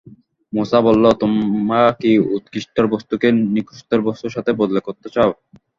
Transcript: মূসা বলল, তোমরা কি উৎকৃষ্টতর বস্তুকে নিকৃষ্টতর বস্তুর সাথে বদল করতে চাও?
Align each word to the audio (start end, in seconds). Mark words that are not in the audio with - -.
মূসা 0.53 0.79
বলল, 0.87 1.05
তোমরা 1.21 1.81
কি 2.01 2.11
উৎকৃষ্টতর 2.35 2.85
বস্তুকে 2.93 3.27
নিকৃষ্টতর 3.55 4.01
বস্তুর 4.07 4.35
সাথে 4.35 4.51
বদল 4.59 4.77
করতে 4.87 5.07
চাও? 5.15 5.31